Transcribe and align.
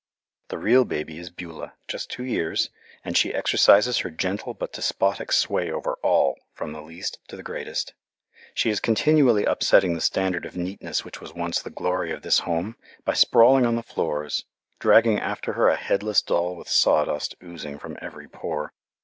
The 0.47 0.57
real 0.57 0.83
baby 0.83 1.19
is 1.19 1.29
Beulah, 1.29 1.73
just 1.87 2.09
two 2.09 2.23
years, 2.23 2.71
and 3.05 3.15
she 3.15 3.35
exercises 3.35 3.99
her 3.99 4.09
gentle 4.09 4.55
but 4.55 4.73
despotic 4.73 5.31
sway 5.31 5.69
over 5.71 5.99
all, 6.01 6.39
from 6.55 6.73
the 6.73 6.81
least 6.81 7.19
to 7.27 7.35
the 7.35 7.43
greatest. 7.43 7.93
She 8.55 8.71
is 8.71 8.79
continually 8.79 9.45
upsetting 9.45 9.93
the 9.93 10.01
standard 10.01 10.43
of 10.43 10.57
neatness 10.57 11.05
which 11.05 11.21
was 11.21 11.35
once 11.35 11.61
the 11.61 11.69
glory 11.69 12.11
of 12.11 12.23
this 12.23 12.39
Home, 12.39 12.77
by 13.05 13.13
sprawling 13.13 13.67
on 13.67 13.75
the 13.75 13.83
floors, 13.83 14.45
dragging 14.79 15.19
after 15.19 15.53
her 15.53 15.67
a 15.69 15.75
headless 15.75 16.23
doll 16.23 16.55
with 16.55 16.67
sawdust 16.67 17.35
oozing 17.43 17.77
from 17.77 17.95
every 18.01 18.27
pore. 18.27 18.73